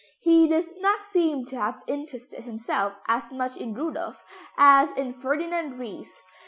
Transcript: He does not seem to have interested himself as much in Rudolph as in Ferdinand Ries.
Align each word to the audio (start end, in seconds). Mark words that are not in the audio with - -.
He 0.19 0.47
does 0.47 0.65
not 0.77 0.99
seem 1.01 1.45
to 1.45 1.57
have 1.57 1.83
interested 1.85 2.43
himself 2.43 2.95
as 3.07 3.31
much 3.31 3.55
in 3.55 3.75
Rudolph 3.75 4.23
as 4.57 4.91
in 4.93 5.13
Ferdinand 5.13 5.77
Ries. 5.77 6.23